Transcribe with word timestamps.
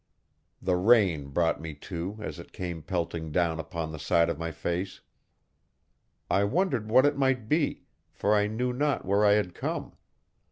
The 0.59 0.77
rain 0.77 1.27
brought 1.27 1.61
me 1.61 1.75
to 1.75 2.17
as 2.23 2.39
it 2.39 2.51
came 2.53 2.81
pelting 2.81 3.31
down 3.31 3.59
upon 3.59 3.91
the 3.91 3.99
side 3.99 4.29
of 4.31 4.39
my 4.39 4.49
face. 4.51 5.01
I 6.27 6.43
wondered 6.43 6.89
what 6.89 7.05
it 7.05 7.19
might 7.19 7.47
be, 7.47 7.83
for 8.11 8.33
I 8.33 8.47
knew 8.47 8.73
not 8.73 9.05
where 9.05 9.23
I 9.23 9.33
had 9.33 9.53
come. 9.53 9.95